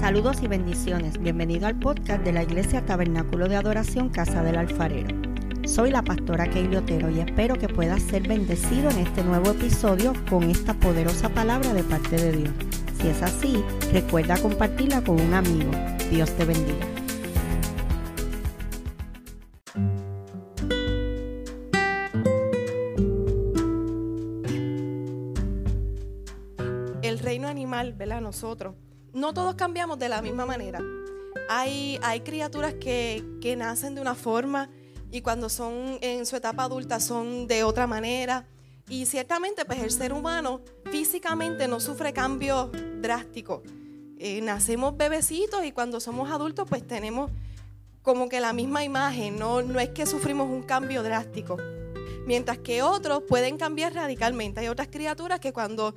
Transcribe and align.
Saludos 0.00 0.42
y 0.42 0.46
bendiciones. 0.46 1.18
Bienvenido 1.18 1.66
al 1.66 1.78
podcast 1.78 2.22
de 2.22 2.32
la 2.32 2.42
Iglesia 2.42 2.84
Tabernáculo 2.84 3.48
de 3.48 3.56
Adoración 3.56 4.08
Casa 4.10 4.42
del 4.42 4.56
Alfarero. 4.56 5.08
Soy 5.66 5.90
la 5.90 6.02
pastora 6.02 6.48
Keili 6.48 6.76
Otero 6.76 7.10
y 7.10 7.20
espero 7.20 7.56
que 7.56 7.68
puedas 7.68 8.02
ser 8.02 8.28
bendecido 8.28 8.90
en 8.90 8.98
este 8.98 9.24
nuevo 9.24 9.50
episodio 9.50 10.12
con 10.28 10.44
esta 10.44 10.74
poderosa 10.74 11.28
palabra 11.30 11.72
de 11.72 11.82
parte 11.82 12.16
de 12.16 12.32
Dios. 12.32 12.54
Si 13.00 13.08
es 13.08 13.22
así, 13.22 13.64
recuerda 13.92 14.36
compartirla 14.38 15.02
con 15.02 15.20
un 15.20 15.34
amigo. 15.34 15.70
Dios 16.10 16.30
te 16.36 16.44
bendiga. 16.44 16.86
el 27.02 27.20
reino 27.20 27.48
animal, 27.48 27.94
¿verdad? 27.94 28.20
Nosotros. 28.20 28.74
No 29.16 29.32
todos 29.32 29.54
cambiamos 29.54 29.98
de 29.98 30.10
la 30.10 30.20
misma 30.20 30.44
manera. 30.44 30.78
Hay, 31.48 31.98
criaturas 32.22 32.74
que, 32.74 33.24
que 33.40 33.56
nacen 33.56 33.94
de 33.94 34.02
una 34.02 34.14
forma 34.14 34.68
y 35.10 35.22
cuando 35.22 35.48
son 35.48 35.96
en 36.02 36.26
su 36.26 36.36
etapa 36.36 36.64
adulta 36.64 37.00
son 37.00 37.46
de 37.46 37.64
otra 37.64 37.86
manera. 37.86 38.46
Y 38.90 39.06
ciertamente, 39.06 39.64
pues 39.64 39.78
el 39.78 39.90
ser 39.90 40.12
humano 40.12 40.60
físicamente 40.92 41.66
no 41.66 41.80
sufre 41.80 42.12
cambios 42.12 42.68
drásticos. 43.00 43.62
Eh, 44.18 44.42
nacemos 44.42 44.94
bebecitos 44.98 45.64
y 45.64 45.72
cuando 45.72 45.98
somos 45.98 46.30
adultos, 46.30 46.68
pues 46.68 46.86
tenemos 46.86 47.30
como 48.02 48.28
que 48.28 48.38
la 48.38 48.52
misma 48.52 48.84
imagen. 48.84 49.38
No, 49.38 49.62
no 49.62 49.80
es 49.80 49.88
que 49.88 50.04
sufrimos 50.04 50.50
un 50.50 50.62
cambio 50.62 51.02
drástico. 51.02 51.56
Mientras 52.26 52.58
que 52.58 52.82
otros 52.82 53.22
pueden 53.26 53.56
cambiar 53.56 53.94
radicalmente. 53.94 54.60
Hay 54.60 54.68
otras 54.68 54.88
criaturas 54.88 55.40
que 55.40 55.54
cuando 55.54 55.94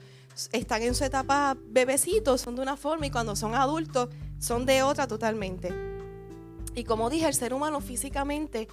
están 0.52 0.82
en 0.84 0.96
su 0.96 1.04
etapa 1.04 1.58
bebecitos 1.68 2.42
son 2.42 2.56
de 2.56 2.62
una 2.62 2.78
forma 2.78 3.06
y 3.06 3.12
cuando 3.12 3.36
son 3.36 3.56
adultos 3.56 4.10
son 4.40 4.66
de 4.66 4.84
otra 4.84 5.08
totalmente. 5.08 5.74
Y 6.76 6.84
como 6.84 7.10
dije, 7.10 7.28
el 7.28 7.34
ser 7.34 7.54
humano 7.54 7.82
físicamente 7.82 8.68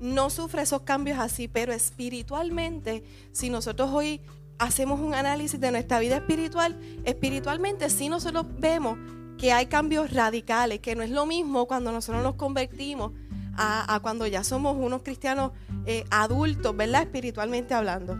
no 0.00 0.30
sufre 0.30 0.62
esos 0.62 0.82
cambios 0.82 1.18
así, 1.18 1.48
pero 1.48 1.72
espiritualmente, 1.72 3.02
si 3.32 3.50
nosotros 3.50 3.90
hoy 3.92 4.20
hacemos 4.58 5.00
un 5.00 5.14
análisis 5.14 5.58
de 5.58 5.70
nuestra 5.70 5.98
vida 5.98 6.16
espiritual, 6.16 6.78
espiritualmente 7.04 7.90
sí 7.90 8.08
nosotros 8.08 8.46
vemos 8.58 8.98
que 9.38 9.52
hay 9.52 9.66
cambios 9.66 10.12
radicales, 10.12 10.80
que 10.80 10.94
no 10.94 11.02
es 11.02 11.10
lo 11.10 11.26
mismo 11.26 11.66
cuando 11.66 11.92
nosotros 11.92 12.22
nos 12.22 12.34
convertimos 12.34 13.12
a, 13.60 13.98
cuando 14.02 14.26
ya 14.26 14.44
somos 14.44 14.76
unos 14.76 15.02
cristianos 15.02 15.50
eh, 15.84 16.04
adultos, 16.10 16.76
¿verdad? 16.76 17.02
Espiritualmente 17.02 17.74
hablando. 17.74 18.16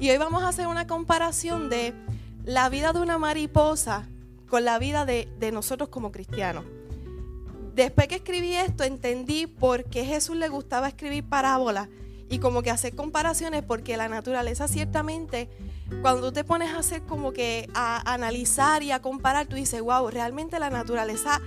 Y 0.00 0.10
hoy 0.10 0.18
vamos 0.18 0.44
a 0.44 0.48
hacer 0.48 0.68
una 0.68 0.86
comparación 0.86 1.68
de 1.68 1.92
la 2.44 2.68
vida 2.68 2.92
de 2.92 3.00
una 3.00 3.18
mariposa 3.18 4.06
con 4.48 4.64
la 4.64 4.78
vida 4.78 5.04
de, 5.04 5.28
nosotros 5.52 5.88
como 5.88 6.12
cristianos. 6.12 6.64
Después 7.74 8.06
que 8.06 8.16
escribí 8.16 8.54
esto, 8.54 8.84
entendí 8.84 9.48
por 9.48 9.84
qué 9.84 10.04
Jesús 10.04 10.36
le 10.36 10.48
gustaba 10.48 10.86
escribir 10.86 11.24
parábolas 11.24 11.88
y 12.28 12.38
como 12.38 12.62
que 12.62 12.70
hacer 12.70 12.94
comparaciones, 12.94 13.64
porque 13.64 13.96
la 13.96 14.08
naturaleza 14.08 14.68
ciertamente, 14.68 15.48
cuando 16.00 16.28
tú 16.28 16.32
te 16.32 16.44
pones 16.44 16.70
a 16.70 16.78
hacer 16.78 17.02
como 17.02 17.32
que 17.32 17.68
a 17.74 18.12
analizar 18.12 18.84
y 18.84 18.92
a 18.92 19.02
comparar, 19.02 19.46
tú 19.46 19.56
dices, 19.56 19.80
wow, 19.82 20.08
realmente 20.10 20.60
la 20.60 20.70
naturaleza 20.70 21.40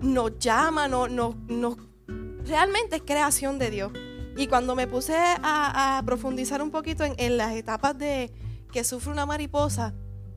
nos 0.00 0.38
llama, 0.38 0.88
no, 0.88 1.08
no, 1.08 1.36
no, 1.46 1.76
realmente 2.46 2.96
es 2.96 3.02
creación 3.02 3.58
de 3.58 3.70
Dios. 3.70 3.92
Y 4.38 4.46
cuando 4.46 4.76
me 4.76 4.86
puse 4.86 5.16
a, 5.18 6.00
profundizar 6.06 6.62
un 6.62 6.70
poquito 6.70 7.02
en, 7.02 7.14
en 7.18 7.36
las 7.36 7.56
etapas 7.56 7.98
de 7.98 8.32
que 8.72 8.84
sufre 8.84 9.10
una 9.10 9.26
mariposa 9.26 9.94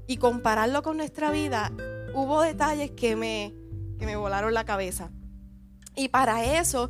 y 0.08 0.18
compararlo 0.18 0.82
con 0.82 0.98
nuestra 0.98 1.30
vida, 1.30 1.72
hubo 2.16 2.42
detalles 2.42 2.90
que 2.90 3.16
me, 3.16 3.54
que 4.00 4.08
me 4.08 4.16
volaron 4.16 4.56
la 4.56 4.66
cabeza. 4.66 5.12
Y 5.96 6.10
para 6.10 6.60
eso 6.60 6.90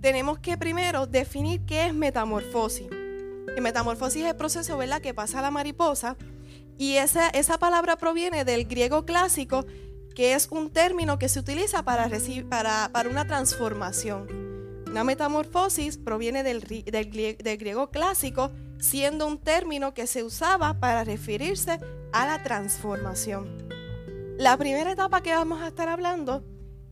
tenemos 0.00 0.40
que 0.40 0.58
primero 0.58 1.06
definir 1.06 1.64
qué 1.64 1.86
es 1.86 1.94
metamorfosis. 1.94 2.88
Y 3.56 3.60
metamorfosis 3.60 4.24
es 4.24 4.30
el 4.30 4.36
proceso 4.36 4.76
¿verdad? 4.76 5.00
que 5.00 5.14
pasa 5.14 5.38
a 5.38 5.42
la 5.42 5.52
mariposa. 5.52 6.16
Y 6.76 6.94
esa, 6.94 7.28
esa 7.28 7.58
palabra 7.58 7.96
proviene 7.98 8.44
del 8.44 8.66
griego 8.66 9.04
clásico, 9.04 9.64
que 10.16 10.34
es 10.34 10.48
un 10.50 10.70
término 10.70 11.20
que 11.20 11.28
se 11.28 11.38
utiliza 11.38 11.84
para, 11.84 12.10
para, 12.48 12.90
para 12.92 13.08
una 13.08 13.28
transformación. 13.28 14.47
Una 14.90 15.04
metamorfosis 15.04 15.98
proviene 15.98 16.42
del, 16.42 16.60
griego 16.62 17.90
clásico, 17.90 18.50
siendo 18.78 19.26
un 19.26 19.38
término 19.38 19.92
que 19.92 20.06
se 20.06 20.24
usaba 20.24 20.80
para 20.80 21.04
referirse 21.04 21.78
a 22.12 22.26
la 22.26 22.42
transformación. 22.42 23.68
La 24.38 24.56
primera 24.56 24.92
etapa 24.92 25.20
que 25.20 25.34
vamos 25.34 25.60
a 25.60 25.68
estar 25.68 25.88
hablando 25.88 26.42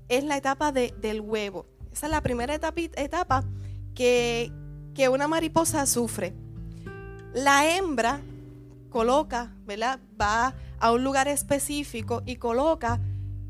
es 0.08 0.24
la 0.24 0.36
etapa 0.36 0.72
de, 0.72 0.94
del 1.00 1.20
huevo. 1.20 1.66
Esa 1.90 2.06
es 2.06 2.12
la 2.12 2.20
primera 2.20 2.54
etapa, 2.54 2.80
etapa 2.80 3.44
que, 3.94 4.52
que 4.94 5.08
una 5.08 5.26
mariposa 5.26 5.86
sufre. 5.86 6.34
La 7.32 7.76
hembra 7.76 8.20
coloca, 8.90 9.54
¿verdad? 9.64 10.00
Va 10.20 10.54
a 10.78 10.92
un 10.92 11.02
lugar 11.02 11.28
específico 11.28 12.22
y 12.26 12.36
coloca 12.36 13.00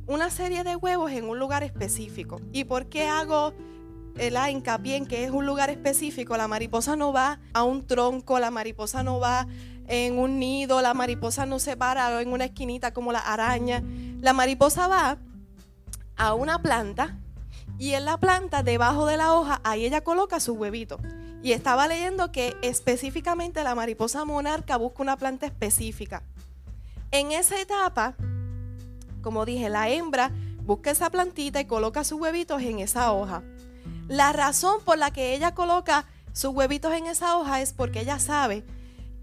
una 0.06 0.30
serie 0.30 0.62
de 0.62 0.76
huevos 0.76 1.10
en 1.10 1.28
un 1.28 1.38
lugar 1.40 1.64
específico. 1.64 2.40
¿Y 2.52 2.64
por 2.64 2.86
qué 2.86 3.08
hago 3.08 3.52
el 4.18 4.36
hincapié 4.50 4.96
en 4.96 5.06
que 5.06 5.24
es 5.24 5.30
un 5.30 5.46
lugar 5.46 5.70
específico? 5.70 6.36
La 6.36 6.48
mariposa 6.48 6.96
no 6.96 7.12
va 7.12 7.40
a 7.52 7.62
un 7.62 7.86
tronco, 7.86 8.38
la 8.38 8.50
mariposa 8.50 9.02
no 9.02 9.20
va 9.20 9.46
en 9.88 10.18
un 10.18 10.38
nido, 10.38 10.80
la 10.82 10.94
mariposa 10.94 11.46
no 11.46 11.58
se 11.58 11.76
para 11.76 12.20
en 12.20 12.32
una 12.32 12.46
esquinita 12.46 12.92
como 12.92 13.12
la 13.12 13.20
araña. 13.20 13.82
La 14.20 14.32
mariposa 14.32 14.88
va 14.88 15.18
a 16.16 16.34
una 16.34 16.60
planta 16.60 17.18
y 17.78 17.92
en 17.92 18.06
la 18.06 18.16
planta, 18.16 18.62
debajo 18.62 19.06
de 19.06 19.16
la 19.16 19.34
hoja, 19.34 19.60
ahí 19.62 19.84
ella 19.84 20.02
coloca 20.02 20.40
su 20.40 20.54
huevito. 20.54 20.98
Y 21.42 21.52
estaba 21.52 21.86
leyendo 21.86 22.32
que 22.32 22.56
específicamente 22.62 23.62
la 23.62 23.74
mariposa 23.74 24.24
monarca 24.24 24.76
busca 24.76 25.02
una 25.02 25.16
planta 25.16 25.46
específica. 25.46 26.22
En 27.10 27.32
esa 27.32 27.60
etapa, 27.60 28.16
como 29.20 29.44
dije, 29.44 29.68
la 29.68 29.88
hembra 29.90 30.32
busca 30.62 30.90
esa 30.90 31.10
plantita 31.10 31.60
y 31.60 31.66
coloca 31.66 32.02
sus 32.02 32.20
huevitos 32.20 32.62
en 32.62 32.80
esa 32.80 33.12
hoja. 33.12 33.42
La 34.08 34.32
razón 34.32 34.80
por 34.84 34.98
la 34.98 35.10
que 35.10 35.34
ella 35.34 35.54
coloca 35.54 36.06
sus 36.32 36.54
huevitos 36.54 36.92
en 36.94 37.06
esa 37.06 37.36
hoja 37.38 37.60
es 37.60 37.72
porque 37.72 38.00
ella 38.00 38.18
sabe 38.18 38.64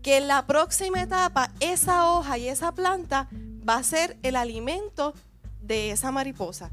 que 0.01 0.17
en 0.17 0.27
la 0.27 0.45
próxima 0.45 1.01
etapa 1.01 1.51
esa 1.61 2.11
hoja 2.11 2.38
y 2.38 2.49
esa 2.49 2.73
planta 2.73 3.29
va 3.67 3.75
a 3.75 3.83
ser 3.83 4.17
el 4.23 4.35
alimento 4.35 5.13
de 5.61 5.91
esa 5.91 6.11
mariposa. 6.11 6.71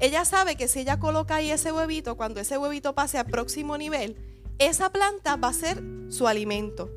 Ella 0.00 0.24
sabe 0.24 0.56
que 0.56 0.66
si 0.66 0.80
ella 0.80 0.98
coloca 0.98 1.36
ahí 1.36 1.52
ese 1.52 1.70
huevito, 1.70 2.16
cuando 2.16 2.40
ese 2.40 2.58
huevito 2.58 2.96
pase 2.96 3.18
al 3.18 3.26
próximo 3.26 3.78
nivel, 3.78 4.16
esa 4.58 4.90
planta 4.90 5.36
va 5.36 5.48
a 5.48 5.52
ser 5.52 5.80
su 6.08 6.26
alimento. 6.26 6.90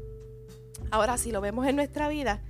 Ahora, 0.89 1.19
si 1.19 1.31
lo 1.31 1.39
vemos 1.39 1.68
en 1.68 1.75
nuestra 1.75 2.07
vida, 2.07 2.41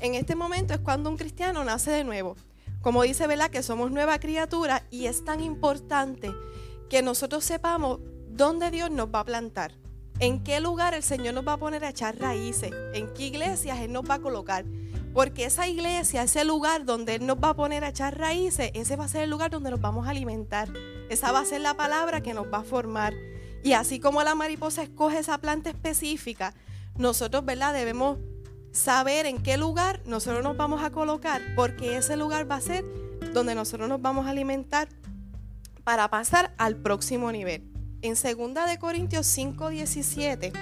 en 0.00 0.14
este 0.14 0.34
momento 0.34 0.74
es 0.74 0.80
cuando 0.80 1.08
un 1.08 1.16
cristiano 1.16 1.64
nace 1.64 1.90
de 1.90 2.04
nuevo. 2.04 2.36
Como 2.82 3.02
dice 3.02 3.26
Vela, 3.26 3.48
que 3.48 3.62
somos 3.62 3.90
nueva 3.90 4.18
criatura 4.18 4.84
y 4.90 5.06
es 5.06 5.24
tan 5.24 5.42
importante 5.42 6.34
que 6.94 7.02
nosotros 7.02 7.44
sepamos 7.44 7.98
dónde 8.28 8.70
Dios 8.70 8.88
nos 8.88 9.08
va 9.08 9.18
a 9.18 9.24
plantar, 9.24 9.72
en 10.20 10.44
qué 10.44 10.60
lugar 10.60 10.94
el 10.94 11.02
Señor 11.02 11.34
nos 11.34 11.44
va 11.44 11.54
a 11.54 11.56
poner 11.56 11.84
a 11.84 11.88
echar 11.88 12.16
raíces, 12.20 12.70
en 12.92 13.12
qué 13.12 13.24
iglesias 13.24 13.80
Él 13.80 13.90
nos 13.90 14.08
va 14.08 14.14
a 14.14 14.18
colocar. 14.20 14.64
Porque 15.12 15.44
esa 15.44 15.66
iglesia, 15.66 16.22
ese 16.22 16.44
lugar 16.44 16.84
donde 16.84 17.16
Él 17.16 17.26
nos 17.26 17.38
va 17.38 17.48
a 17.48 17.54
poner 17.56 17.82
a 17.82 17.88
echar 17.88 18.16
raíces, 18.16 18.70
ese 18.74 18.94
va 18.94 19.06
a 19.06 19.08
ser 19.08 19.22
el 19.22 19.30
lugar 19.30 19.50
donde 19.50 19.72
nos 19.72 19.80
vamos 19.80 20.06
a 20.06 20.10
alimentar. 20.10 20.68
Esa 21.10 21.32
va 21.32 21.40
a 21.40 21.44
ser 21.44 21.62
la 21.62 21.74
palabra 21.74 22.20
que 22.20 22.32
nos 22.32 22.46
va 22.46 22.58
a 22.58 22.62
formar. 22.62 23.12
Y 23.64 23.72
así 23.72 23.98
como 23.98 24.22
la 24.22 24.36
mariposa 24.36 24.84
escoge 24.84 25.18
esa 25.18 25.38
planta 25.38 25.70
específica, 25.70 26.54
nosotros, 26.96 27.44
¿verdad? 27.44 27.74
Debemos 27.74 28.18
saber 28.70 29.26
en 29.26 29.42
qué 29.42 29.56
lugar 29.56 30.00
nosotros 30.06 30.44
nos 30.44 30.56
vamos 30.56 30.80
a 30.84 30.90
colocar, 30.90 31.42
porque 31.56 31.96
ese 31.96 32.16
lugar 32.16 32.48
va 32.48 32.54
a 32.54 32.60
ser 32.60 32.84
donde 33.32 33.56
nosotros 33.56 33.88
nos 33.88 34.00
vamos 34.00 34.26
a 34.26 34.30
alimentar 34.30 34.88
para 35.84 36.08
pasar 36.08 36.54
al 36.58 36.76
próximo 36.76 37.30
nivel. 37.30 37.70
En 38.02 38.14
2 38.14 38.66
de 38.66 38.78
Corintios 38.78 39.26
5:17 39.26 40.52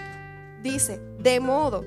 dice, 0.62 0.98
"De 1.18 1.40
modo 1.40 1.84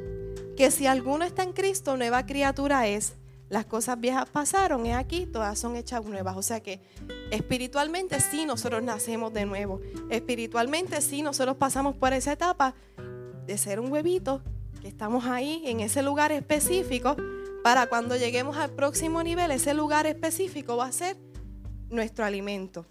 que 0.56 0.72
si 0.72 0.88
alguno 0.88 1.26
está 1.26 1.44
en 1.44 1.54
Cristo, 1.54 1.98
nueva 1.98 2.26
criatura 2.26 2.88
es. 2.88 3.16
Las 3.50 3.66
cosas 3.66 4.00
viejas 4.00 4.28
pasaron, 4.30 4.86
y 4.86 4.92
aquí, 4.92 5.28
todas 5.28 5.60
son 5.60 5.76
hechas 5.76 6.04
nuevas. 6.06 6.36
O 6.36 6.42
sea 6.42 6.62
que 6.62 6.82
espiritualmente 7.30 8.20
sí 8.20 8.46
nosotros 8.46 8.82
nacemos 8.82 9.34
de 9.34 9.46
nuevo. 9.46 9.82
Espiritualmente 10.10 11.00
sí 11.02 11.22
nosotros 11.22 11.58
pasamos 11.58 11.96
por 11.96 12.14
esa 12.14 12.32
etapa 12.32 12.74
de 13.46 13.58
ser 13.58 13.80
un 13.80 13.92
huevito, 13.92 14.42
que 14.82 14.88
estamos 14.88 15.26
ahí 15.26 15.62
en 15.66 15.80
ese 15.80 16.02
lugar 16.02 16.32
específico, 16.32 17.16
para 17.64 17.88
cuando 17.88 18.16
lleguemos 18.16 18.58
al 18.58 18.72
próximo 18.72 19.24
nivel, 19.24 19.52
ese 19.52 19.74
lugar 19.74 20.06
específico 20.06 20.78
va 20.78 20.88
a 20.88 20.92
ser 20.92 21.18
nuestro 21.96 22.26
alimento. 22.26 22.86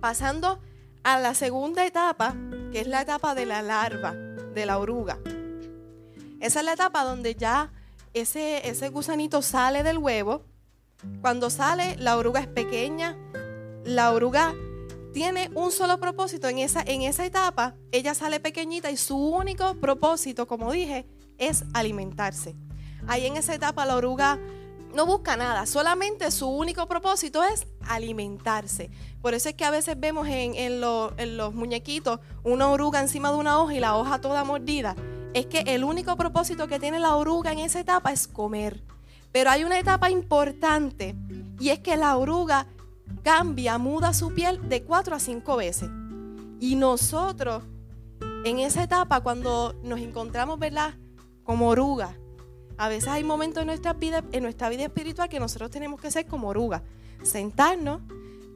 Pasando 0.00 0.60
a 1.04 1.18
la 1.18 1.34
segunda 1.34 1.86
etapa, 1.86 2.34
que 2.72 2.80
es 2.80 2.86
la 2.86 3.02
etapa 3.02 3.34
de 3.34 3.46
la 3.46 3.62
larva, 3.62 4.12
de 4.12 4.66
la 4.66 4.78
oruga. 4.78 5.18
Esa 6.40 6.60
es 6.60 6.64
la 6.64 6.72
etapa 6.72 7.04
donde 7.04 7.34
ya 7.34 7.72
ese, 8.14 8.68
ese 8.68 8.88
gusanito 8.88 9.42
sale 9.42 9.82
del 9.82 9.98
huevo 9.98 10.44
Cuando 11.20 11.50
sale, 11.50 11.96
la 11.96 12.16
oruga 12.16 12.40
es 12.40 12.48
pequeña, 12.48 13.16
la 13.84 14.12
oruga 14.12 14.54
tiene 15.12 15.50
un 15.54 15.70
solo 15.70 15.98
propósito 16.00 16.48
en 16.48 16.58
esa, 16.58 16.82
en 16.82 17.02
esa 17.02 17.24
etapa, 17.24 17.74
ella 17.92 18.14
sale 18.14 18.40
pequeñita 18.40 18.90
y 18.90 18.96
su 18.96 19.16
único 19.16 19.74
propósito, 19.76 20.46
como 20.46 20.72
dije, 20.72 21.06
es 21.38 21.64
alimentarse. 21.72 22.56
Ahí 23.06 23.26
en 23.26 23.36
esa 23.36 23.54
etapa 23.54 23.86
la 23.86 23.96
oruga 23.96 24.38
no 24.94 25.06
busca 25.06 25.36
nada, 25.36 25.66
solamente 25.66 26.30
su 26.30 26.48
único 26.48 26.86
propósito 26.86 27.44
es 27.44 27.66
alimentarse. 27.86 28.90
Por 29.20 29.34
eso 29.34 29.48
es 29.48 29.54
que 29.54 29.64
a 29.64 29.70
veces 29.70 29.98
vemos 29.98 30.26
en, 30.28 30.80
los 30.80 31.54
muñequitos 31.54 32.20
una 32.42 32.68
oruga 32.68 33.00
encima 33.00 33.30
de 33.30 33.36
una 33.36 33.58
hoja 33.60 33.74
y 33.74 33.80
la 33.80 33.96
hoja 33.96 34.20
toda 34.20 34.44
mordida. 34.44 34.96
Es 35.34 35.46
que 35.46 35.60
el 35.66 35.84
único 35.84 36.16
propósito 36.16 36.68
que 36.68 36.80
tiene 36.80 36.98
la 37.00 37.16
oruga 37.16 37.52
en 37.52 37.58
esa 37.58 37.80
etapa 37.80 38.12
es 38.12 38.26
comer. 38.26 38.82
Pero 39.30 39.50
hay 39.50 39.64
una 39.64 39.78
etapa 39.78 40.10
importante 40.10 41.14
y 41.60 41.68
es 41.68 41.80
que 41.80 41.96
la 41.96 42.16
oruga 42.16 42.66
cambia, 43.22 43.78
muda 43.78 44.14
su 44.14 44.32
piel 44.34 44.68
de 44.68 44.84
cuatro 44.84 45.14
a 45.14 45.20
cinco 45.20 45.56
veces. 45.56 45.90
Y 46.60 46.76
nosotros, 46.76 47.62
en 48.44 48.58
esa 48.58 48.82
etapa, 48.82 49.20
cuando 49.20 49.74
nos 49.82 50.00
encontramos, 50.00 50.58
¿verdad? 50.58 50.94
Como 51.44 51.68
oruga, 51.68 52.16
a 52.78 52.88
veces 52.88 53.08
hay 53.08 53.24
momentos 53.24 53.60
en 53.60 53.66
nuestra 53.66 53.92
vida, 53.92 54.24
en 54.30 54.42
nuestra 54.44 54.68
vida 54.68 54.84
espiritual 54.84 55.28
que 55.28 55.40
nosotros 55.40 55.70
tenemos 55.70 56.00
que 56.00 56.10
ser 56.10 56.26
como 56.26 56.48
oruga, 56.48 56.84
sentarnos, 57.22 58.00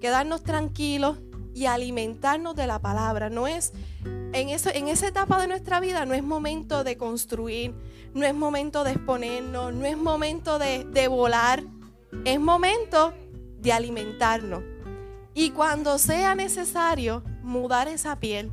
quedarnos 0.01 0.45
tranquilos 0.45 1.19
y 1.55 1.67
alimentarnos 1.67 2.55
de 2.55 2.69
la 2.69 2.79
palabra. 2.79 3.31
No 3.31 3.49
es 3.49 3.73
en, 4.33 4.49
eso, 4.49 4.71
en 4.73 4.87
esa 4.89 5.09
etapa 5.09 5.41
de 5.41 5.49
nuestra 5.49 5.81
vida 5.81 6.07
no 6.07 6.15
es 6.15 6.23
momento 6.23 6.85
de 6.85 6.97
construir, 6.97 7.75
no 8.15 8.25
es 8.25 8.35
momento 8.35 8.85
de 8.85 8.93
exponernos, 8.93 9.75
no 9.75 9.85
es 9.85 9.97
momento 9.97 10.59
de, 10.61 10.85
de 10.85 11.09
volar, 11.09 11.65
es 12.25 12.41
momento 12.41 13.13
de 13.59 13.73
alimentarnos. 13.73 14.63
Y 15.35 15.51
cuando 15.51 15.99
sea 15.99 16.35
necesario 16.35 17.25
mudar 17.43 17.89
esa 17.89 18.21
piel, 18.21 18.53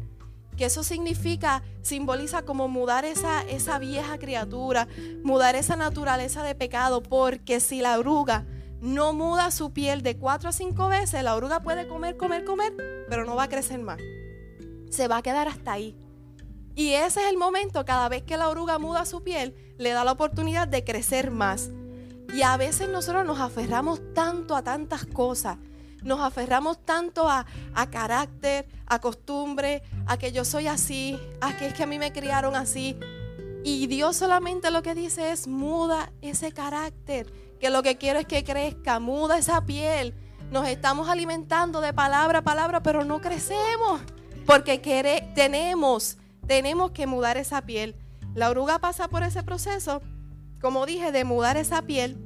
que 0.58 0.66
eso 0.66 0.84
significa, 0.84 1.64
simboliza 1.90 2.44
como 2.44 2.68
mudar 2.68 3.04
esa, 3.04 3.42
esa 3.42 3.80
vieja 3.80 4.20
criatura, 4.20 4.88
mudar 5.24 5.56
esa 5.56 5.76
naturaleza 5.76 6.44
de 6.44 6.54
pecado, 6.54 7.02
porque 7.02 7.60
si 7.60 7.82
la 7.82 7.98
oruga 7.98 8.46
no 8.80 9.12
muda 9.12 9.50
su 9.50 9.74
piel 9.74 10.04
de 10.04 10.16
cuatro 10.16 10.50
a 10.50 10.52
cinco 10.52 10.88
veces, 10.88 11.24
la 11.24 11.36
oruga 11.36 11.62
puede 11.62 11.88
comer, 11.88 12.16
comer, 12.16 12.46
comer, 12.46 12.74
pero 13.10 13.26
no 13.26 13.36
va 13.36 13.44
a 13.44 13.50
crecer 13.50 13.80
más. 13.80 13.98
Se 14.92 15.08
va 15.08 15.18
a 15.18 15.22
quedar 15.24 15.48
hasta 15.48 15.74
ahí. 15.74 15.98
Y 16.76 16.94
ese 16.94 17.22
es 17.22 17.30
el 17.30 17.38
momento, 17.38 17.84
cada 17.84 18.08
vez 18.08 18.22
que 18.22 18.38
la 18.38 18.50
oruga 18.50 18.78
muda 18.78 19.06
su 19.06 19.24
piel, 19.24 19.56
le 19.80 19.90
da 19.90 20.04
la 20.04 20.12
oportunidad 20.12 20.68
de 20.68 20.84
crecer 20.84 21.32
más. 21.32 21.72
Y 22.34 22.44
a 22.44 22.56
veces 22.56 22.88
nosotros 22.88 23.26
nos 23.26 23.40
aferramos 23.40 24.00
tanto 24.14 24.56
a 24.56 24.62
tantas 24.62 25.08
cosas. 25.08 25.58
Nos 26.04 26.20
aferramos 26.22 26.84
tanto 26.86 27.30
a, 27.30 27.46
carácter, 27.90 28.68
a 28.86 29.00
costumbre, 29.00 29.84
a 30.06 30.18
que 30.18 30.32
yo 30.32 30.46
soy 30.46 30.68
así, 30.68 31.20
a 31.42 31.56
que 31.58 31.68
es 31.68 31.74
que 31.74 31.84
a 31.84 31.88
mí 31.88 32.00
me 32.00 32.12
criaron 32.12 32.56
así. 32.56 32.98
Y 33.64 33.88
Dios 33.88 34.16
solamente 34.16 34.72
lo 34.72 34.82
que 34.82 34.96
dice 34.96 35.32
es 35.32 35.48
muda 35.48 36.12
ese 36.22 36.52
carácter, 36.52 37.32
que 37.60 37.70
lo 37.70 37.84
que 37.84 37.98
quiero 37.98 38.20
es 38.20 38.26
que 38.26 38.44
crezca, 38.44 39.00
muda 39.00 39.38
esa 39.38 39.66
piel. 39.66 40.14
Nos 40.52 40.68
estamos 40.68 41.10
alimentando 41.10 41.82
de 41.82 41.94
palabra 41.94 42.40
a 42.40 42.44
palabra, 42.44 42.82
pero 42.82 43.04
no 43.04 43.20
crecemos, 43.22 44.02
porque 44.46 44.80
tenemos, 45.36 46.18
tenemos 46.48 46.92
que 46.92 47.06
mudar 47.06 47.38
esa 47.38 47.62
piel. 47.62 47.96
La 48.34 48.50
oruga 48.50 48.80
pasa 48.80 49.10
por 49.10 49.24
ese 49.24 49.44
proceso 49.44 50.02
como 50.62 50.86
dije, 50.86 51.12
de 51.12 51.24
mudar 51.24 51.58
esa 51.58 51.82
piel 51.84 52.18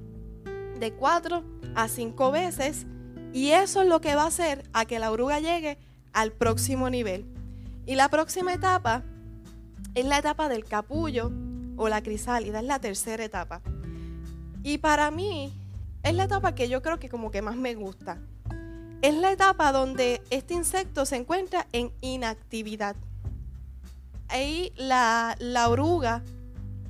de 0.80 0.92
cuatro 0.94 1.44
a 1.75 1.88
cinco 1.88 2.31
veces. 2.31 2.86
Y 3.34 3.50
eso 3.50 3.82
es 3.82 3.88
lo 3.88 4.00
que 4.00 4.16
va 4.16 4.24
a 4.24 4.28
hacer 4.28 4.64
a 4.74 4.86
que 4.86 5.00
la 5.00 5.12
oruga 5.12 5.40
llegue 5.40 5.78
al 6.14 6.32
próximo 6.32 6.90
nivel. 6.90 7.26
Y 7.86 7.96
la 7.96 8.08
próxima 8.10 8.54
etapa 8.54 9.04
es 9.96 10.06
la 10.06 10.20
etapa 10.20 10.48
del 10.48 10.64
capullo 10.64 11.32
o 11.76 11.90
la 11.90 12.04
crisálida, 12.04 12.60
es 12.60 12.66
la 12.66 12.80
tercera 12.80 13.26
etapa. 13.26 13.62
Y 14.64 14.78
para 14.78 15.12
mí 15.12 15.52
es 16.04 16.14
la 16.14 16.26
etapa 16.26 16.54
que 16.54 16.70
yo 16.70 16.82
creo 16.82 17.00
que 17.00 17.10
como 17.10 17.32
que 17.32 17.42
más 17.42 17.56
me 17.56 17.74
gusta. 17.74 18.20
Es 19.02 19.16
la 19.16 19.32
etapa 19.32 19.72
donde 19.72 20.22
este 20.30 20.54
insecto 20.54 21.06
se 21.06 21.18
encuentra 21.18 21.68
en 21.74 21.92
inactividad. 22.02 22.96
Ahí 24.30 24.72
la, 24.78 25.36
la 25.40 25.68
oruga 25.68 26.24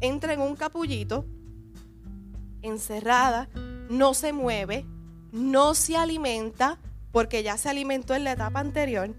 entra 0.01 0.33
en 0.33 0.41
un 0.41 0.55
capullito 0.55 1.25
encerrada, 2.61 3.49
no 3.89 4.13
se 4.13 4.33
mueve, 4.33 4.85
no 5.33 5.73
se 5.73 5.97
alimenta, 5.97 6.77
porque 7.11 7.43
ya 7.43 7.57
se 7.57 7.67
alimentó 7.67 8.13
en 8.13 8.23
la 8.23 8.33
etapa 8.33 8.59
anterior, 8.59 9.13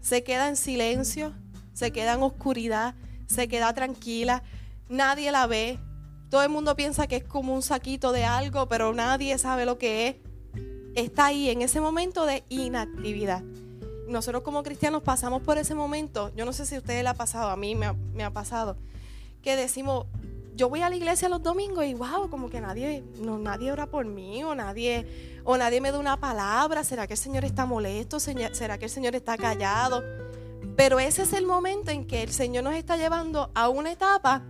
se 0.00 0.24
queda 0.24 0.48
en 0.48 0.56
silencio, 0.56 1.34
se 1.74 1.92
queda 1.92 2.14
en 2.14 2.22
oscuridad, 2.22 2.94
se 3.26 3.48
queda 3.48 3.72
tranquila, 3.74 4.42
nadie 4.88 5.30
la 5.30 5.46
ve, 5.46 5.78
todo 6.30 6.42
el 6.42 6.48
mundo 6.48 6.74
piensa 6.74 7.06
que 7.06 7.16
es 7.16 7.24
como 7.24 7.54
un 7.54 7.60
saquito 7.60 8.12
de 8.12 8.24
algo, 8.24 8.66
pero 8.66 8.94
nadie 8.94 9.36
sabe 9.36 9.66
lo 9.66 9.76
que 9.76 10.08
es. 10.08 10.16
Está 10.94 11.26
ahí 11.26 11.50
en 11.50 11.60
ese 11.60 11.82
momento 11.82 12.24
de 12.24 12.44
inactividad. 12.48 13.42
Nosotros 14.08 14.42
como 14.42 14.62
cristianos 14.62 15.02
pasamos 15.02 15.42
por 15.42 15.58
ese 15.58 15.74
momento, 15.74 16.32
yo 16.34 16.46
no 16.46 16.54
sé 16.54 16.64
si 16.64 16.76
a 16.76 16.78
ustedes 16.78 17.02
le 17.02 17.10
ha 17.10 17.14
pasado, 17.14 17.50
a 17.50 17.56
mí 17.56 17.74
me 17.74 17.86
ha, 17.86 17.92
me 17.92 18.24
ha 18.24 18.30
pasado, 18.30 18.78
que 19.42 19.56
decimos, 19.56 20.06
yo 20.54 20.68
voy 20.68 20.82
a 20.82 20.88
la 20.88 20.96
iglesia 20.96 21.28
los 21.28 21.42
domingos 21.42 21.84
y 21.84 21.94
wow, 21.94 22.28
como 22.28 22.50
que 22.50 22.60
nadie, 22.60 23.02
no, 23.18 23.38
nadie 23.38 23.72
ora 23.72 23.86
por 23.86 24.04
mí 24.04 24.44
o 24.44 24.54
nadie, 24.54 25.40
o 25.44 25.56
nadie 25.56 25.80
me 25.80 25.90
da 25.90 25.98
una 25.98 26.18
palabra. 26.18 26.84
¿Será 26.84 27.06
que 27.06 27.14
el 27.14 27.18
Señor 27.18 27.44
está 27.44 27.64
molesto? 27.64 28.20
¿Será 28.20 28.78
que 28.78 28.84
el 28.84 28.90
Señor 28.90 29.14
está 29.14 29.38
callado? 29.38 30.02
Pero 30.76 31.00
ese 31.00 31.22
es 31.22 31.32
el 31.32 31.46
momento 31.46 31.90
en 31.90 32.06
que 32.06 32.22
el 32.22 32.32
Señor 32.32 32.64
nos 32.64 32.74
está 32.74 32.96
llevando 32.96 33.50
a 33.54 33.68
una 33.68 33.92
etapa 33.92 34.42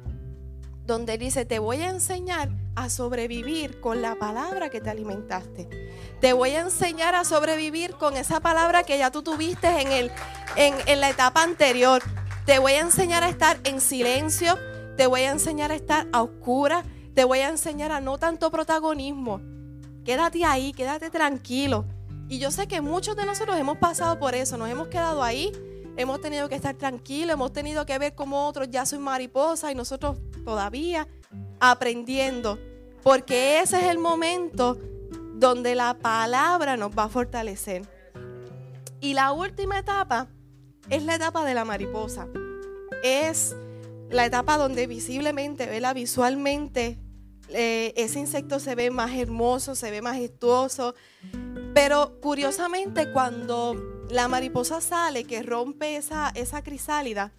donde 0.84 1.16
dice, 1.18 1.44
te 1.44 1.60
voy 1.60 1.78
a 1.82 1.90
enseñar 1.90 2.50
a 2.74 2.90
sobrevivir 2.90 3.80
con 3.80 4.02
la 4.02 4.16
palabra 4.16 4.70
que 4.70 4.80
te 4.80 4.90
alimentaste. 4.90 5.68
Te 6.20 6.32
voy 6.32 6.50
a 6.50 6.60
enseñar 6.60 7.14
a 7.14 7.24
sobrevivir 7.24 7.94
con 7.94 8.16
esa 8.16 8.40
palabra 8.40 8.82
que 8.82 8.98
ya 8.98 9.10
tú 9.12 9.22
tuviste 9.22 9.68
en, 9.80 9.92
el, 9.92 10.10
en, 10.56 10.74
en 10.86 11.00
la 11.00 11.10
etapa 11.10 11.42
anterior. 11.42 12.02
Te 12.44 12.58
voy 12.58 12.72
a 12.72 12.80
enseñar 12.80 13.22
a 13.22 13.28
estar 13.28 13.60
en 13.62 13.80
silencio 13.80 14.58
te 14.96 15.06
voy 15.06 15.22
a 15.22 15.30
enseñar 15.30 15.72
a 15.72 15.74
estar 15.74 16.06
a 16.12 16.22
oscuras. 16.22 16.84
Te 17.14 17.24
voy 17.24 17.40
a 17.40 17.48
enseñar 17.48 17.92
a 17.92 18.00
no 18.00 18.18
tanto 18.18 18.50
protagonismo. 18.50 19.40
Quédate 20.04 20.44
ahí, 20.44 20.72
quédate 20.72 21.10
tranquilo. 21.10 21.84
Y 22.28 22.38
yo 22.38 22.50
sé 22.50 22.66
que 22.66 22.80
muchos 22.80 23.16
de 23.16 23.26
nosotros 23.26 23.56
hemos 23.58 23.78
pasado 23.78 24.18
por 24.18 24.34
eso, 24.34 24.56
nos 24.56 24.70
hemos 24.70 24.88
quedado 24.88 25.22
ahí, 25.22 25.52
hemos 25.96 26.20
tenido 26.20 26.48
que 26.48 26.54
estar 26.54 26.74
tranquilos, 26.74 27.34
hemos 27.34 27.52
tenido 27.52 27.84
que 27.84 27.98
ver 27.98 28.14
como 28.14 28.46
otros 28.46 28.70
ya 28.70 28.86
son 28.86 29.02
mariposas 29.02 29.70
y 29.70 29.74
nosotros 29.74 30.16
todavía 30.44 31.06
aprendiendo. 31.60 32.58
Porque 33.02 33.60
ese 33.60 33.80
es 33.80 33.84
el 33.86 33.98
momento 33.98 34.78
donde 35.34 35.74
la 35.74 35.94
palabra 35.94 36.76
nos 36.76 36.96
va 36.96 37.04
a 37.04 37.08
fortalecer. 37.08 37.82
Y 39.00 39.14
la 39.14 39.32
última 39.32 39.78
etapa 39.78 40.28
es 40.88 41.02
la 41.02 41.16
etapa 41.16 41.44
de 41.44 41.54
la 41.54 41.64
mariposa. 41.64 42.28
Es 43.02 43.54
la 44.12 44.26
etapa 44.26 44.58
donde 44.58 44.86
visiblemente, 44.86 45.66
¿verdad? 45.66 45.94
visualmente, 45.94 46.98
eh, 47.48 47.92
ese 47.96 48.20
insecto 48.20 48.60
se 48.60 48.74
ve 48.74 48.90
más 48.90 49.12
hermoso, 49.12 49.74
se 49.74 49.90
ve 49.90 50.02
majestuoso. 50.02 50.94
Pero 51.74 52.20
curiosamente, 52.20 53.10
cuando 53.12 53.74
la 54.10 54.28
mariposa 54.28 54.80
sale, 54.80 55.24
que 55.24 55.42
rompe 55.42 55.96
esa, 55.96 56.30
esa 56.34 56.62
crisálida, 56.62 57.32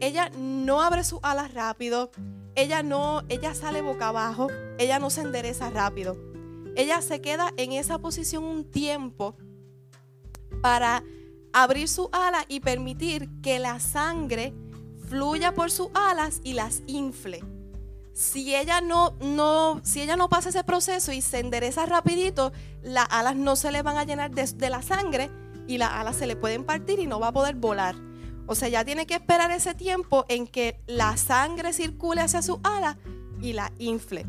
ella 0.00 0.30
no 0.36 0.80
abre 0.80 1.02
sus 1.02 1.18
alas 1.22 1.52
rápido, 1.52 2.10
ella 2.54 2.82
no, 2.82 3.22
ella 3.28 3.54
sale 3.54 3.82
boca 3.82 4.08
abajo, 4.08 4.48
ella 4.78 4.98
no 4.98 5.10
se 5.10 5.22
endereza 5.22 5.70
rápido. 5.70 6.16
Ella 6.76 7.02
se 7.02 7.20
queda 7.20 7.52
en 7.56 7.72
esa 7.72 7.98
posición 7.98 8.44
un 8.44 8.70
tiempo 8.70 9.36
para 10.62 11.02
abrir 11.52 11.88
su 11.88 12.08
ala 12.12 12.44
y 12.48 12.60
permitir 12.60 13.28
que 13.42 13.58
la 13.58 13.78
sangre 13.80 14.54
fluya 15.12 15.52
por 15.52 15.70
sus 15.70 15.88
alas 15.92 16.40
y 16.42 16.54
las 16.54 16.82
infle. 16.86 17.44
Si 18.14 18.56
ella 18.56 18.80
no, 18.80 19.14
no, 19.20 19.82
si 19.84 20.00
ella 20.00 20.16
no 20.16 20.30
pasa 20.30 20.48
ese 20.48 20.64
proceso 20.64 21.12
y 21.12 21.20
se 21.20 21.38
endereza 21.38 21.84
rapidito, 21.84 22.50
las 22.82 23.08
alas 23.10 23.36
no 23.36 23.54
se 23.54 23.70
le 23.70 23.82
van 23.82 23.98
a 23.98 24.04
llenar 24.04 24.30
de, 24.30 24.70
la 24.70 24.80
sangre 24.80 25.30
y 25.68 25.76
las 25.76 25.90
alas 25.90 26.16
se 26.16 26.26
le 26.26 26.34
pueden 26.34 26.64
partir 26.64 26.98
y 26.98 27.06
no 27.06 27.20
va 27.20 27.28
a 27.28 27.32
poder 27.32 27.56
volar. 27.56 27.94
O 28.46 28.54
sea, 28.54 28.70
ya 28.70 28.86
tiene 28.86 29.04
que 29.04 29.12
esperar 29.12 29.50
ese 29.50 29.74
tiempo 29.74 30.24
en 30.30 30.46
que 30.46 30.80
la 30.86 31.18
sangre 31.18 31.74
circule 31.74 32.22
hacia 32.22 32.40
su 32.40 32.58
ala 32.62 32.96
y 33.42 33.52
la 33.52 33.70
infle. 33.78 34.24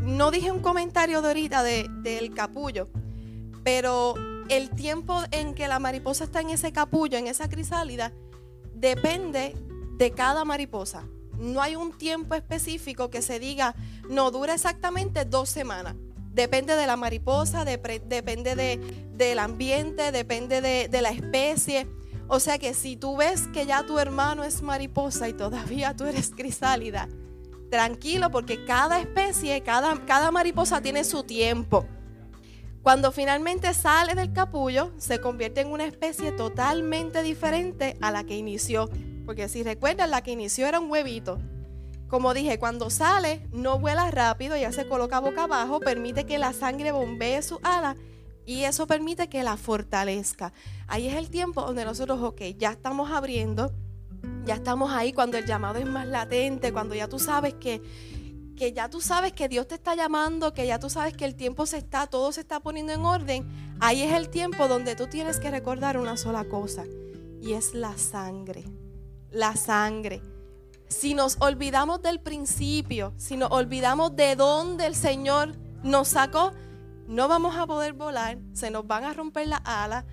No 0.00 0.30
dije 0.30 0.50
un 0.50 0.60
comentario 0.60 1.20
de 1.20 1.28
ahorita 1.28 1.62
del 1.62 2.32
capullo, 2.32 2.88
pero 3.62 4.14
el 4.48 4.70
tiempo 4.70 5.22
en 5.32 5.54
que 5.54 5.68
la 5.68 5.80
mariposa 5.80 6.24
está 6.24 6.40
en 6.40 6.48
ese 6.48 6.72
capullo, 6.72 7.18
en 7.18 7.26
esa 7.26 7.50
crisálida, 7.50 8.10
depende 8.74 9.54
de 10.02 10.10
cada 10.10 10.44
mariposa. 10.44 11.04
No 11.38 11.62
hay 11.62 11.76
un 11.76 11.96
tiempo 11.96 12.34
específico 12.34 13.08
que 13.08 13.22
se 13.22 13.38
diga, 13.38 13.76
no 14.10 14.32
dura 14.32 14.52
exactamente 14.52 15.24
dos 15.24 15.48
semanas. 15.48 15.94
Depende 16.34 16.74
de 16.74 16.88
la 16.88 16.96
mariposa, 16.96 17.64
depende 17.64 18.80
del 19.14 19.38
ambiente, 19.38 20.10
depende 20.10 20.60
de, 20.60 20.88
de 20.88 21.02
la 21.02 21.10
especie. 21.10 21.86
O 22.26 22.40
sea 22.40 22.58
que 22.58 22.74
si 22.74 22.96
tú 22.96 23.16
ves 23.16 23.46
que 23.52 23.64
ya 23.64 23.86
tu 23.86 24.00
hermano 24.00 24.42
es 24.42 24.60
mariposa 24.60 25.28
y 25.28 25.34
todavía 25.34 25.94
tú 25.94 26.04
eres 26.06 26.32
crisálida, 26.36 27.08
tranquilo 27.70 28.28
porque 28.32 28.64
cada 28.64 28.98
especie, 28.98 29.60
cada, 29.62 30.04
cada 30.04 30.32
mariposa 30.32 30.82
tiene 30.82 31.04
su 31.04 31.22
tiempo. 31.22 31.86
Cuando 32.82 33.12
finalmente 33.12 33.72
sale 33.72 34.16
del 34.16 34.32
capullo, 34.32 34.90
se 34.96 35.20
convierte 35.20 35.60
en 35.60 35.68
una 35.68 35.84
especie 35.84 36.32
totalmente 36.32 37.22
diferente 37.22 37.96
a 38.00 38.10
la 38.10 38.24
que 38.24 38.36
inició. 38.36 38.90
Porque 39.24 39.48
si 39.48 39.62
recuerdan, 39.62 40.10
la 40.10 40.22
que 40.22 40.32
inició 40.32 40.66
era 40.66 40.80
un 40.80 40.90
huevito. 40.90 41.38
Como 42.08 42.34
dije, 42.34 42.58
cuando 42.58 42.90
sale, 42.90 43.48
no 43.52 43.78
vuela 43.78 44.10
rápido, 44.10 44.56
ya 44.56 44.70
se 44.72 44.86
coloca 44.86 45.20
boca 45.20 45.44
abajo, 45.44 45.80
permite 45.80 46.26
que 46.26 46.38
la 46.38 46.52
sangre 46.52 46.92
bombee 46.92 47.40
su 47.40 47.58
ala 47.62 47.96
y 48.44 48.64
eso 48.64 48.86
permite 48.86 49.28
que 49.28 49.42
la 49.42 49.56
fortalezca. 49.56 50.52
Ahí 50.88 51.08
es 51.08 51.14
el 51.14 51.30
tiempo 51.30 51.62
donde 51.62 51.84
nosotros, 51.84 52.20
ok, 52.20 52.42
ya 52.58 52.72
estamos 52.72 53.10
abriendo, 53.10 53.72
ya 54.44 54.56
estamos 54.56 54.92
ahí 54.92 55.12
cuando 55.12 55.38
el 55.38 55.46
llamado 55.46 55.78
es 55.78 55.86
más 55.86 56.06
latente, 56.06 56.72
cuando 56.72 56.94
ya 56.94 57.08
tú 57.08 57.18
sabes 57.18 57.54
que 57.54 57.80
que 58.56 58.72
ya 58.72 58.88
tú 58.88 59.00
sabes 59.00 59.32
que 59.32 59.48
Dios 59.48 59.66
te 59.66 59.74
está 59.74 59.94
llamando, 59.94 60.52
que 60.52 60.66
ya 60.66 60.78
tú 60.78 60.90
sabes 60.90 61.16
que 61.16 61.24
el 61.24 61.34
tiempo 61.34 61.66
se 61.66 61.78
está, 61.78 62.06
todo 62.06 62.32
se 62.32 62.42
está 62.42 62.60
poniendo 62.60 62.92
en 62.92 63.04
orden, 63.04 63.76
ahí 63.80 64.02
es 64.02 64.12
el 64.12 64.28
tiempo 64.28 64.68
donde 64.68 64.94
tú 64.94 65.06
tienes 65.06 65.40
que 65.40 65.50
recordar 65.50 65.98
una 65.98 66.16
sola 66.16 66.44
cosa, 66.44 66.84
y 67.40 67.54
es 67.54 67.74
la 67.74 67.96
sangre. 67.96 68.64
La 69.32 69.56
sangre. 69.56 70.22
Si 70.88 71.14
nos 71.14 71.38
olvidamos 71.40 72.02
del 72.02 72.20
principio, 72.20 73.14
si 73.16 73.38
nos 73.38 73.50
olvidamos 73.50 74.14
de 74.14 74.36
dónde 74.36 74.84
el 74.84 74.94
Señor 74.94 75.56
nos 75.82 76.08
sacó, 76.08 76.52
no 77.08 77.28
vamos 77.28 77.56
a 77.56 77.66
poder 77.66 77.94
volar, 77.94 78.38
se 78.52 78.70
nos 78.70 78.86
van 78.86 79.04
a 79.04 79.14
romper 79.14 79.48
las 79.48 79.62
alas 79.64 80.04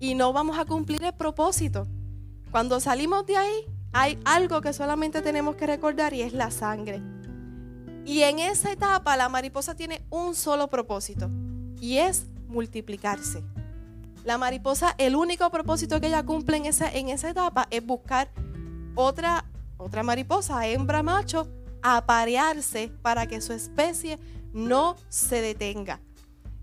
y 0.00 0.16
no 0.16 0.32
vamos 0.32 0.58
a 0.58 0.64
cumplir 0.64 1.04
el 1.04 1.14
propósito. 1.14 1.86
Cuando 2.50 2.80
salimos 2.80 3.24
de 3.26 3.36
ahí, 3.36 3.64
hay 3.92 4.18
algo 4.24 4.60
que 4.60 4.72
solamente 4.72 5.22
tenemos 5.22 5.54
que 5.54 5.66
recordar 5.66 6.12
y 6.12 6.22
es 6.22 6.32
la 6.32 6.50
sangre. 6.50 7.00
Y 8.04 8.22
en 8.22 8.40
esa 8.40 8.72
etapa 8.72 9.16
la 9.16 9.28
mariposa 9.28 9.76
tiene 9.76 10.04
un 10.10 10.34
solo 10.34 10.68
propósito 10.68 11.30
y 11.80 11.98
es 11.98 12.26
multiplicarse. 12.48 13.44
La 14.24 14.36
mariposa, 14.36 14.94
el 14.98 15.14
único 15.14 15.48
propósito 15.50 16.00
que 16.00 16.08
ella 16.08 16.24
cumple 16.24 16.56
en 16.56 16.66
esa, 16.66 16.90
en 16.90 17.08
esa 17.08 17.30
etapa 17.30 17.68
es 17.70 17.86
buscar 17.86 18.30
otra, 18.94 19.44
otra 19.76 20.02
mariposa, 20.02 20.66
hembra 20.66 21.02
macho, 21.02 21.48
aparearse 21.82 22.90
para 23.02 23.26
que 23.26 23.40
su 23.40 23.52
especie 23.52 24.18
no 24.52 24.96
se 25.08 25.40
detenga. 25.40 26.00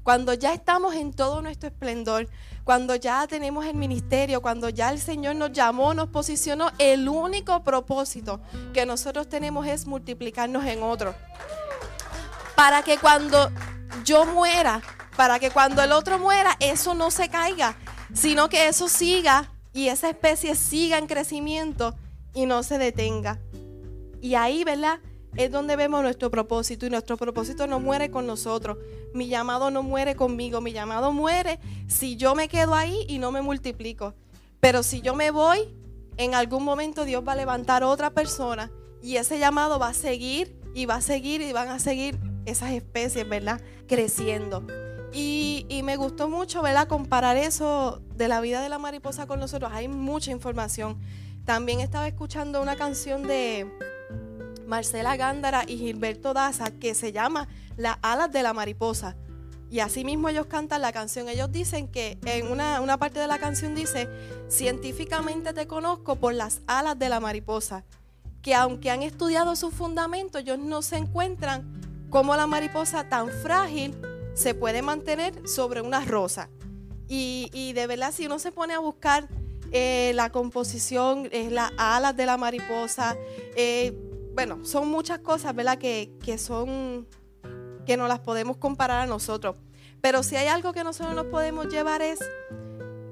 Cuando 0.03 0.33
ya 0.33 0.53
estamos 0.53 0.95
en 0.95 1.13
todo 1.13 1.41
nuestro 1.41 1.69
esplendor, 1.69 2.27
cuando 2.63 2.95
ya 2.95 3.27
tenemos 3.27 3.65
el 3.65 3.75
ministerio, 3.75 4.41
cuando 4.41 4.69
ya 4.69 4.91
el 4.91 4.99
Señor 4.99 5.35
nos 5.35 5.51
llamó, 5.51 5.93
nos 5.93 6.09
posicionó, 6.09 6.71
el 6.79 7.07
único 7.07 7.63
propósito 7.63 8.41
que 8.73 8.85
nosotros 8.85 9.29
tenemos 9.29 9.67
es 9.67 9.85
multiplicarnos 9.85 10.65
en 10.65 10.81
otro. 10.81 11.13
Para 12.55 12.81
que 12.81 12.97
cuando 12.97 13.51
yo 14.03 14.25
muera, 14.25 14.81
para 15.15 15.37
que 15.37 15.51
cuando 15.51 15.83
el 15.83 15.91
otro 15.91 16.17
muera, 16.17 16.55
eso 16.59 16.95
no 16.95 17.11
se 17.11 17.29
caiga, 17.29 17.75
sino 18.13 18.49
que 18.49 18.67
eso 18.67 18.87
siga 18.87 19.51
y 19.73 19.89
esa 19.89 20.09
especie 20.09 20.55
siga 20.55 20.97
en 20.97 21.05
crecimiento 21.05 21.95
y 22.33 22.45
no 22.45 22.63
se 22.63 22.77
detenga. 22.77 23.39
Y 24.21 24.35
ahí, 24.35 24.63
¿verdad? 24.63 24.99
es 25.35 25.51
donde 25.51 25.75
vemos 25.75 26.01
nuestro 26.01 26.29
propósito 26.29 26.85
y 26.85 26.89
nuestro 26.89 27.17
propósito 27.17 27.67
no 27.67 27.79
muere 27.79 28.11
con 28.11 28.27
nosotros. 28.27 28.77
Mi 29.13 29.27
llamado 29.27 29.71
no 29.71 29.83
muere 29.83 30.15
conmigo, 30.15 30.61
mi 30.61 30.73
llamado 30.73 31.11
muere 31.11 31.59
si 31.87 32.17
yo 32.17 32.35
me 32.35 32.47
quedo 32.47 32.75
ahí 32.75 33.05
y 33.07 33.19
no 33.19 33.31
me 33.31 33.41
multiplico. 33.41 34.13
Pero 34.59 34.83
si 34.83 35.01
yo 35.01 35.15
me 35.15 35.31
voy, 35.31 35.73
en 36.17 36.35
algún 36.35 36.63
momento 36.63 37.05
Dios 37.05 37.23
va 37.25 37.33
a 37.33 37.37
levantar 37.37 37.83
otra 37.83 38.11
persona 38.11 38.71
y 39.01 39.15
ese 39.15 39.39
llamado 39.39 39.79
va 39.79 39.89
a 39.89 39.93
seguir 39.93 40.55
y 40.75 40.85
va 40.85 40.95
a 40.95 41.01
seguir 41.01 41.41
y 41.41 41.51
van 41.53 41.69
a 41.69 41.79
seguir 41.79 42.19
esas 42.45 42.71
especies, 42.71 43.27
¿verdad? 43.27 43.61
Creciendo. 43.87 44.65
Y, 45.13 45.65
y, 45.67 45.83
me 45.83 45.97
gustó 45.97 46.29
mucho, 46.29 46.61
¿verdad? 46.61 46.87
Comparar 46.87 47.35
eso 47.35 48.01
de 48.15 48.29
la 48.29 48.39
vida 48.39 48.61
de 48.61 48.69
la 48.69 48.79
mariposa 48.79 49.27
con 49.27 49.41
nosotros. 49.41 49.69
Hay 49.73 49.89
mucha 49.89 50.31
información. 50.31 50.97
También 51.45 51.79
estaba 51.79 52.07
escuchando 52.07 52.61
una 52.61 52.75
canción 52.75 53.23
de, 53.23 53.67
Marcela 54.71 55.17
Gándara 55.17 55.65
y 55.67 55.77
Gilberto 55.77 56.33
Daza 56.33 56.71
que 56.71 56.95
se 56.95 57.11
llama 57.11 57.49
Las 57.75 57.97
alas 58.01 58.31
de 58.31 58.41
la 58.41 58.53
mariposa. 58.53 59.17
Y 59.69 59.81
así 59.81 60.05
mismo 60.05 60.29
ellos 60.29 60.45
cantan 60.45 60.81
la 60.81 60.93
canción. 60.93 61.27
Ellos 61.27 61.51
dicen 61.51 61.89
que 61.89 62.17
en 62.25 62.49
una, 62.49 62.79
una 62.79 62.97
parte 62.97 63.19
de 63.19 63.27
la 63.27 63.37
canción 63.37 63.75
dice, 63.75 64.07
científicamente 64.47 65.51
te 65.51 65.67
conozco 65.67 66.15
por 66.15 66.33
las 66.33 66.61
alas 66.67 66.97
de 66.97 67.09
la 67.09 67.19
mariposa. 67.19 67.83
Que 68.41 68.55
aunque 68.55 68.91
han 68.91 69.03
estudiado 69.03 69.57
sus 69.57 69.73
fundamentos, 69.73 70.41
ellos 70.41 70.57
no 70.57 70.81
se 70.81 70.95
encuentran 70.95 71.81
como 72.09 72.37
la 72.37 72.47
mariposa 72.47 73.09
tan 73.09 73.27
frágil 73.27 73.93
se 74.35 74.53
puede 74.53 74.81
mantener 74.81 75.49
sobre 75.49 75.81
una 75.81 76.05
rosa. 76.05 76.49
Y, 77.13 77.73
de 77.73 77.87
verdad, 77.87 78.13
si 78.13 78.25
uno 78.25 78.39
se 78.39 78.53
pone 78.53 78.73
a 78.73 78.79
buscar 78.79 79.27
eh, 79.71 80.11
la 80.15 80.29
composición, 80.29 81.29
eh, 81.31 81.49
las 81.49 81.71
alas 81.77 82.15
de 82.15 82.25
la 82.25 82.37
mariposa, 82.37 83.15
eh, 83.55 83.93
bueno, 84.33 84.63
son 84.65 84.89
muchas 84.89 85.19
cosas, 85.19 85.55
¿verdad? 85.55 85.77
Que, 85.77 86.11
son, 86.37 87.07
que 87.85 87.97
no 87.97 88.07
las 88.07 88.19
podemos 88.19 88.57
comparar 88.57 89.01
a 89.01 89.05
nosotros. 89.05 89.57
Pero 90.01 90.23
si 90.23 90.35
hay 90.35 90.47
algo 90.47 90.73
que 90.73 90.83
nosotros 90.83 91.15
nos 91.15 91.25
podemos 91.25 91.67
llevar 91.67 92.01
es 92.01 92.19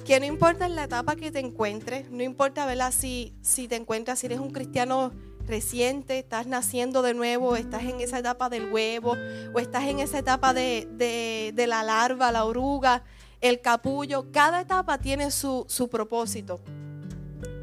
que 0.06 0.20
no 0.20 0.25
importa 0.25 0.66
en 0.66 0.75
la 0.75 0.86
etapa 0.86 1.16
que 1.16 1.32
te 1.32 1.39
encuentres, 1.39 2.10
no 2.10 2.24
importa, 2.24 2.66
¿verdad? 2.66 2.94
Si, 2.96 3.36
si 3.42 3.68
te 3.68 3.75
encuentras, 3.75 4.20
si 4.20 4.25
eres 4.25 4.39
un 4.39 4.51
cristiano 4.51 5.12
reciente, 5.50 6.20
estás 6.20 6.48
naciendo 6.48 7.01
de 7.01 7.13
nuevo, 7.13 7.56
estás 7.56 7.84
en 7.84 8.00
esa 8.00 8.20
etapa 8.20 8.50
del 8.50 8.72
huevo, 8.72 9.18
o 9.54 9.60
estás 9.60 9.84
en 9.86 10.00
esa 10.00 10.20
etapa 10.20 10.54
de, 10.54 11.54
la 11.68 11.84
larva, 11.84 12.32
la 12.32 12.46
oruga, 12.46 13.04
el 13.41 13.62
capullo, 13.62 14.31
cada 14.31 14.62
etapa 14.62 14.98
tiene 14.98 15.31
su, 15.31 15.65
propósito. 15.91 16.60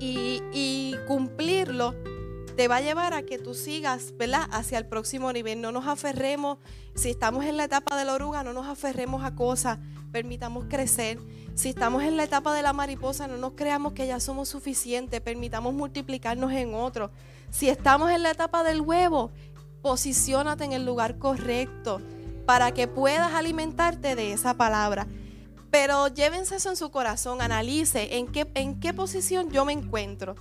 Y, 0.00 0.42
y 0.52 0.94
cumplirlo 1.06 1.94
te 2.56 2.68
va 2.68 2.76
a 2.76 2.80
llevar 2.80 3.12
a 3.12 3.22
que 3.22 3.38
tú 3.38 3.54
sigas, 3.54 4.14
¿verdad? 4.16 4.48
Hacia 4.50 4.78
el 4.78 4.86
próximo 4.86 5.30
nivel. 5.32 5.60
No 5.60 5.72
nos 5.72 5.86
aferremos, 5.86 6.58
si 6.94 7.10
estamos 7.10 7.44
en 7.44 7.58
la 7.58 7.64
etapa 7.64 7.96
de 7.98 8.06
la 8.06 8.14
oruga, 8.14 8.42
no 8.42 8.54
nos 8.54 8.66
aferremos 8.66 9.22
a 9.24 9.34
cosas, 9.34 9.78
permitamos 10.10 10.64
crecer. 10.68 11.18
Si 11.54 11.68
estamos 11.68 12.02
en 12.02 12.16
la 12.16 12.24
etapa 12.24 12.54
de 12.54 12.62
la 12.62 12.72
mariposa, 12.72 13.26
no 13.26 13.36
nos 13.36 13.52
creamos 13.52 13.92
que 13.92 14.06
ya 14.06 14.20
somos 14.20 14.48
suficientes, 14.48 15.20
permitamos 15.20 15.74
multiplicarnos 15.74 16.50
en 16.52 16.74
otro. 16.74 17.10
Si 17.50 17.68
estamos 17.68 18.10
en 18.10 18.22
la 18.22 18.30
etapa 18.30 18.62
del 18.62 18.80
huevo, 18.80 19.30
posiciónate 19.82 20.64
en 20.64 20.72
el 20.72 20.86
lugar 20.86 21.18
correcto 21.18 22.00
para 22.46 22.72
que 22.72 22.88
puedas 22.88 23.34
alimentarte 23.34 24.14
de 24.14 24.32
esa 24.32 24.54
palabra. 24.54 25.06
Pero 25.76 26.08
llévense 26.08 26.56
eso 26.56 26.70
en 26.70 26.76
su 26.76 26.90
corazón, 26.90 27.42
analice 27.42 28.16
en 28.16 28.28
qué, 28.28 28.50
en 28.54 28.80
qué 28.80 28.94
posición 28.94 29.50
yo 29.50 29.64
me 29.66 29.74
encuentro 29.74 30.34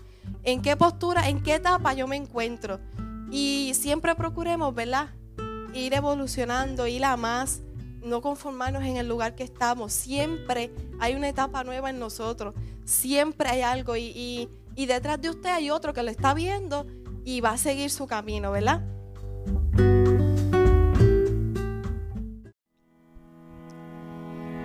en 0.46 0.62
qué 0.62 0.78
postura, 0.78 1.28
en 1.28 1.42
qué 1.42 1.56
etapa 1.56 1.94
yo 1.94 2.08
me 2.08 2.16
encuentro. 2.16 2.80
Y 3.32 3.74
siempre 3.76 4.16
procuremos, 4.16 4.74
¿verdad? 4.74 5.10
Ir 5.74 5.94
evolucionando, 5.94 6.88
ir 6.88 7.04
a 7.04 7.18
más, 7.18 7.62
no 8.04 8.22
conformarnos 8.22 8.84
en 8.84 8.98
el 8.98 9.10
lugar 9.10 9.36
que 9.36 9.44
estamos. 9.44 9.92
Siempre 9.92 10.72
hay 11.00 11.16
una 11.16 11.28
etapa 11.28 11.64
nueva 11.64 11.90
en 11.90 12.00
nosotros, 12.00 12.54
siempre 12.86 13.50
hay 13.50 13.62
algo 13.62 13.98
y, 13.98 14.50
y 14.76 14.86
detrás 14.86 15.20
de 15.20 15.32
usted 15.32 15.50
hay 15.50 15.72
otro 15.72 15.94
que 15.94 16.04
lo 16.04 16.12
está 16.12 16.34
viendo 16.34 16.86
y 17.26 17.42
va 17.42 17.52
a 17.52 17.58
seguir 17.58 17.90
su 17.90 18.06
camino, 18.06 18.52
¿verdad? 18.52 18.84